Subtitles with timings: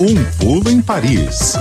[0.00, 1.54] Um pulo em Paris.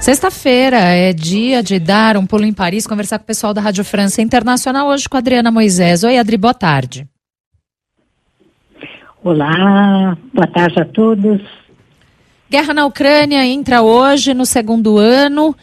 [0.00, 3.84] Sexta-feira é dia de dar um pulo em Paris, conversar com o pessoal da Rádio
[3.84, 6.02] França Internacional, hoje com a Adriana Moisés.
[6.02, 7.08] Oi, Adri, boa tarde.
[9.22, 11.40] Olá, boa tarde a todos.
[12.50, 15.56] Guerra na Ucrânia entra hoje no segundo ano.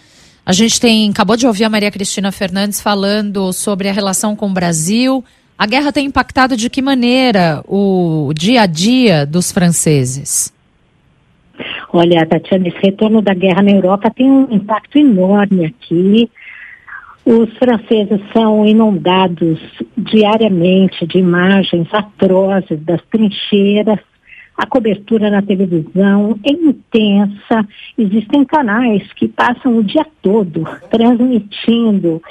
[0.46, 4.50] A gente tem acabou de ouvir a Maria Cristina Fernandes falando sobre a relação com
[4.50, 5.24] o Brasil.
[5.62, 10.52] A guerra tem impactado de que maneira o dia a dia dos franceses?
[11.94, 16.32] Olha, Tatiana, esse retorno da guerra na Europa tem um impacto enorme aqui.
[17.24, 19.60] Os franceses são inundados
[19.96, 24.00] diariamente de imagens atrozes das trincheiras.
[24.62, 27.68] A cobertura na televisão é intensa.
[27.98, 32.22] Existem canais que passam o dia todo transmitindo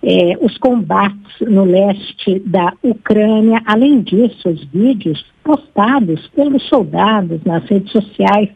[0.00, 3.60] eh, os combates no leste da Ucrânia.
[3.66, 8.50] Além disso, os vídeos postados pelos soldados nas redes sociais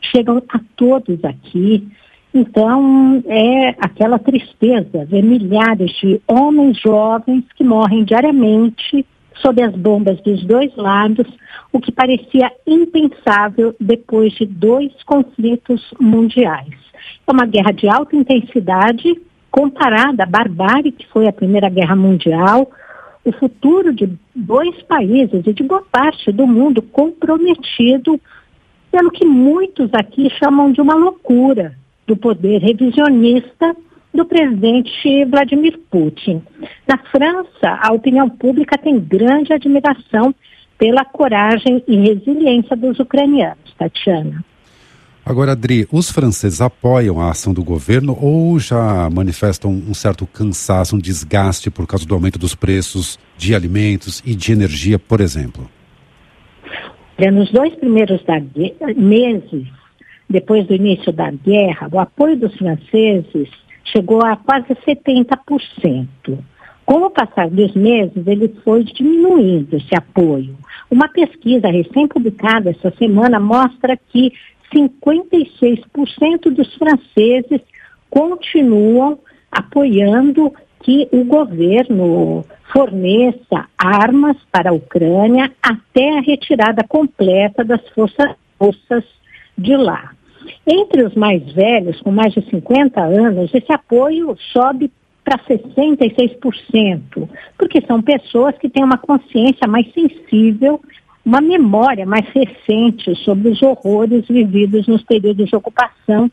[0.00, 1.88] chegam a todos aqui.
[2.32, 9.04] Então, é aquela tristeza ver milhares de homens jovens que morrem diariamente
[9.40, 11.26] sob as bombas dos dois lados,
[11.72, 16.74] o que parecia impensável depois de dois conflitos mundiais.
[17.26, 19.20] É uma guerra de alta intensidade
[19.50, 22.70] comparada à barbárie que foi a Primeira Guerra Mundial,
[23.24, 28.20] o futuro de dois países e de boa parte do mundo comprometido
[28.90, 31.74] pelo que muitos aqui chamam de uma loucura
[32.06, 33.76] do poder revisionista
[34.16, 36.42] do presidente Vladimir Putin.
[36.88, 40.34] Na França, a opinião pública tem grande admiração
[40.78, 44.44] pela coragem e resiliência dos ucranianos, Tatiana.
[45.24, 50.94] Agora, Adri, os franceses apoiam a ação do governo ou já manifestam um certo cansaço,
[50.94, 55.68] um desgaste por causa do aumento dos preços de alimentos e de energia, por exemplo?
[57.18, 58.22] Nos dois primeiros
[58.96, 59.66] meses
[60.28, 63.48] depois do início da guerra, o apoio dos franceses
[63.86, 66.06] chegou a quase 70%.
[66.84, 70.56] Com o passar dos meses, ele foi diminuindo esse apoio.
[70.88, 74.32] Uma pesquisa recém-publicada essa semana mostra que
[74.72, 77.60] 56% dos franceses
[78.08, 79.18] continuam
[79.50, 80.52] apoiando
[80.82, 89.04] que o governo forneça armas para a Ucrânia até a retirada completa das forças russas
[89.58, 90.12] de lá.
[90.66, 94.90] Entre os mais velhos, com mais de 50 anos, esse apoio sobe
[95.24, 100.80] para 66%, porque são pessoas que têm uma consciência mais sensível,
[101.24, 106.30] uma memória mais recente sobre os horrores vividos nos períodos de ocupação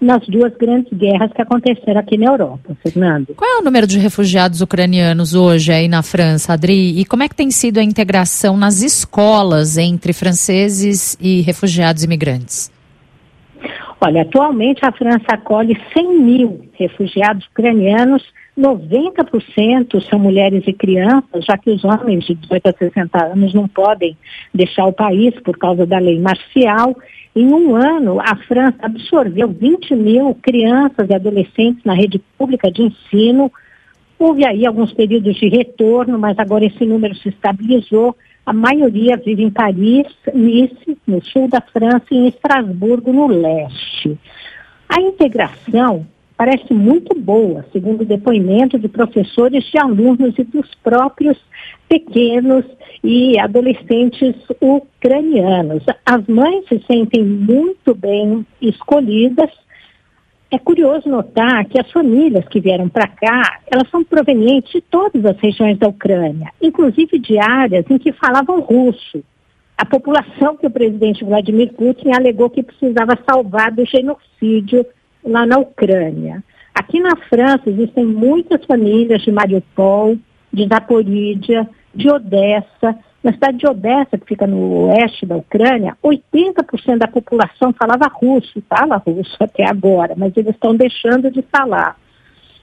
[0.00, 3.34] nas duas grandes guerras que aconteceram aqui na Europa, Fernando.
[3.34, 7.00] Qual é o número de refugiados ucranianos hoje aí na França, Adri?
[7.00, 12.70] E como é que tem sido a integração nas escolas entre franceses e refugiados imigrantes?
[13.98, 18.22] Olha, atualmente a França acolhe 100 mil refugiados ucranianos,
[18.56, 23.66] 90% são mulheres e crianças, já que os homens de 18 a 60 anos não
[23.66, 24.16] podem
[24.52, 26.94] deixar o país por causa da lei marcial.
[27.34, 32.82] Em um ano, a França absorveu 20 mil crianças e adolescentes na rede pública de
[32.82, 33.50] ensino.
[34.18, 38.16] Houve aí alguns períodos de retorno, mas agora esse número se estabilizou.
[38.46, 44.16] A maioria vive em Paris, Nice, no sul da França, e em Estrasburgo, no leste.
[44.88, 51.36] A integração parece muito boa, segundo o depoimento de professores, de alunos e dos próprios
[51.88, 52.64] pequenos
[53.02, 55.82] e adolescentes ucranianos.
[56.04, 59.50] As mães se sentem muito bem escolhidas
[60.50, 65.24] é curioso notar que as famílias que vieram para cá, elas são provenientes de todas
[65.24, 69.24] as regiões da Ucrânia, inclusive de áreas em que falavam russo.
[69.76, 74.86] A população que o presidente Vladimir Putin alegou que precisava salvar do genocídio
[75.24, 76.42] lá na Ucrânia.
[76.74, 80.16] Aqui na França existem muitas famílias de Mariupol,
[80.52, 82.96] de Zaporídia, de Odessa,
[83.26, 88.62] na cidade de Odessa, que fica no oeste da Ucrânia, 80% da população falava russo,
[88.68, 91.96] fala russo até agora, mas eles estão deixando de falar.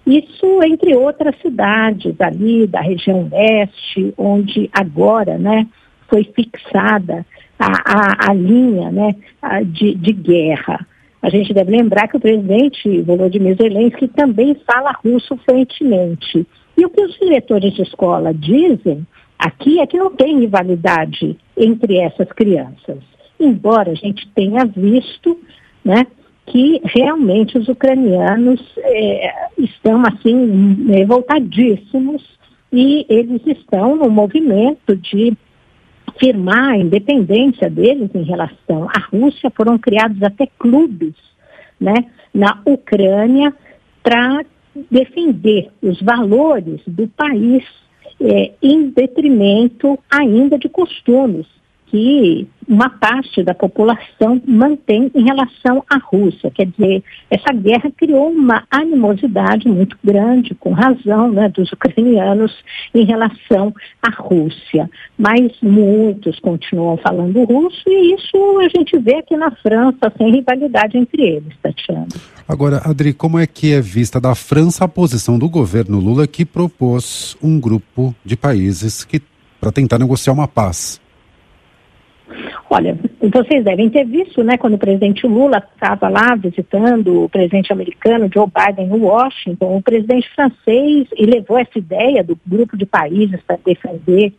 [0.07, 5.67] Isso entre outras cidades ali da região leste, onde agora né,
[6.07, 7.25] foi fixada
[7.59, 9.15] a, a, a linha né,
[9.65, 10.87] de, de guerra.
[11.21, 16.47] A gente deve lembrar que o presidente Volodymyr Zelensky também fala russo fluentemente.
[16.77, 19.05] E o que os diretores de escola dizem
[19.43, 22.99] Aqui é que não tem rivalidade entre essas crianças,
[23.37, 25.37] embora a gente tenha visto,
[25.83, 26.07] né,
[26.45, 32.23] que realmente os ucranianos é, estão assim revoltadíssimos
[32.71, 35.33] e eles estão no movimento de
[36.07, 41.15] afirmar a independência deles em relação à Rússia, foram criados até clubes
[41.81, 43.53] né, na Ucrânia
[44.01, 44.45] para
[44.89, 47.82] defender os valores do país
[48.23, 51.45] é, em detrimento ainda de costumes
[51.93, 56.49] que uma parte da população mantém em relação à Rússia.
[56.49, 62.51] Quer dizer, essa guerra criou uma animosidade muito grande, com razão, né, dos ucranianos
[62.95, 64.89] em relação à Rússia.
[65.19, 70.97] Mas muitos continuam falando russo e isso a gente vê aqui na França, sem rivalidade
[70.97, 72.07] entre eles, Tatiana.
[72.47, 76.43] Agora, Adri, como é que é vista da França a posição do governo Lula que
[76.43, 79.21] propôs um grupo de países que
[79.61, 81.02] para tentar negociar uma paz?
[82.75, 87.71] Olha, vocês devem ter visto, né, quando o presidente Lula estava lá visitando o presidente
[87.71, 92.87] americano Joe Biden em Washington, o presidente francês e levou essa ideia do grupo de
[92.87, 94.33] países para defender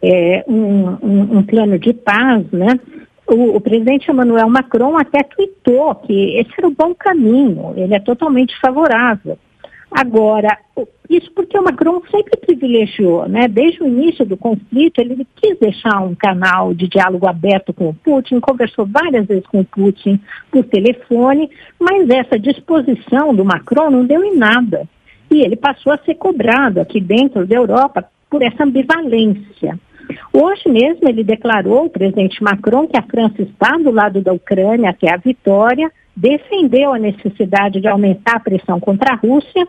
[0.00, 2.78] é, um, um, um, plano de paz, né?
[3.26, 7.98] O, o, presidente Emmanuel Macron até tweetou que esse era o bom caminho, ele é
[7.98, 9.36] totalmente favorável.
[9.90, 10.58] Agora,
[11.08, 13.48] isso porque o Macron sempre privilegiou, né?
[13.48, 17.94] Desde o início do conflito, ele quis deixar um canal de diálogo aberto com o
[17.94, 20.20] Putin, conversou várias vezes com o Putin
[20.50, 21.50] por telefone,
[21.80, 24.86] mas essa disposição do Macron não deu em nada.
[25.30, 29.78] E ele passou a ser cobrado aqui dentro da Europa por essa ambivalência.
[30.32, 34.90] Hoje mesmo ele declarou, o presidente Macron, que a França está do lado da Ucrânia
[34.90, 39.66] até a vitória, defendeu a necessidade de aumentar a pressão contra a Rússia,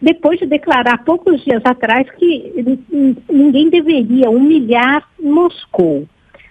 [0.00, 2.78] depois de declarar poucos dias atrás que
[3.30, 6.06] ninguém deveria humilhar Moscou.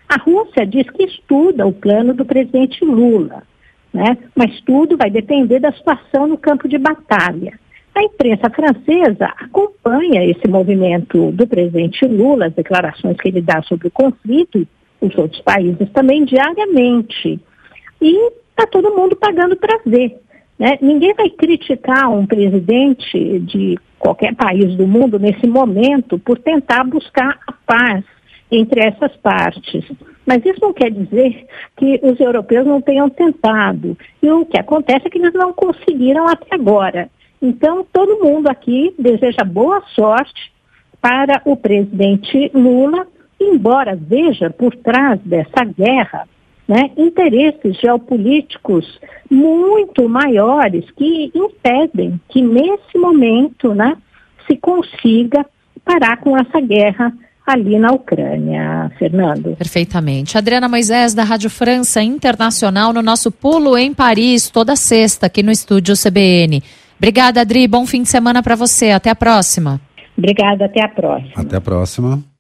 [0.09, 3.43] A Rússia diz que estuda o plano do presidente Lula,
[3.93, 4.17] né?
[4.35, 7.53] mas tudo vai depender da situação no campo de batalha.
[7.93, 13.87] A imprensa francesa acompanha esse movimento do presidente Lula, as declarações que ele dá sobre
[13.87, 14.67] o conflito,
[14.99, 17.39] os outros países também diariamente.
[18.01, 20.17] E está todo mundo pagando para ver.
[20.57, 20.77] Né?
[20.81, 27.37] Ninguém vai criticar um presidente de qualquer país do mundo nesse momento por tentar buscar
[27.45, 28.03] a paz
[28.49, 29.83] entre essas partes.
[30.25, 33.97] Mas isso não quer dizer que os europeus não tenham tentado.
[34.23, 37.09] E o que acontece é que eles não conseguiram até agora.
[37.41, 40.51] Então, todo mundo aqui deseja boa sorte
[41.01, 43.05] para o presidente Lula,
[43.39, 46.27] embora veja por trás dessa guerra
[46.67, 53.95] né, interesses geopolíticos muito maiores que impedem que nesse momento né,
[54.47, 55.45] se consiga
[55.83, 57.13] parar com essa guerra
[57.45, 59.55] ali na Ucrânia, Fernando.
[59.55, 60.37] Perfeitamente.
[60.37, 65.51] Adriana Moisés, da Rádio França Internacional, no nosso pulo em Paris, toda sexta, aqui no
[65.51, 66.63] estúdio CBN.
[66.97, 67.67] Obrigada, Adri.
[67.67, 68.91] Bom fim de semana para você.
[68.91, 69.79] Até a próxima.
[70.17, 71.33] Obrigada, até a próxima.
[71.35, 72.34] Até a próxima.